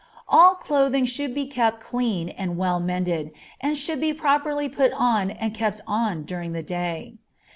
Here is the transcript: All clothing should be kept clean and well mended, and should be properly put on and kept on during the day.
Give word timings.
All 0.27 0.55
clothing 0.55 1.05
should 1.05 1.35
be 1.35 1.45
kept 1.45 1.79
clean 1.79 2.29
and 2.29 2.57
well 2.57 2.79
mended, 2.79 3.29
and 3.59 3.77
should 3.77 4.01
be 4.01 4.13
properly 4.13 4.67
put 4.67 4.91
on 4.93 5.29
and 5.29 5.53
kept 5.53 5.79
on 5.85 6.23
during 6.23 6.53
the 6.53 6.63
day. 6.63 7.19